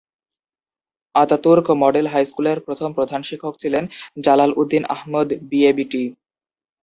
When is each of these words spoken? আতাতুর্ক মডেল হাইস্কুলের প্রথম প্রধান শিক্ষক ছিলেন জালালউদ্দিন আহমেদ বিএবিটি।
আতাতুর্ক 1.15 1.67
মডেল 1.83 2.05
হাইস্কুলের 2.07 2.57
প্রথম 2.67 2.89
প্রধান 2.97 3.21
শিক্ষক 3.29 3.53
ছিলেন 3.61 3.83
জালালউদ্দিন 4.23 4.83
আহমেদ 4.95 5.29
বিএবিটি। 5.49 6.03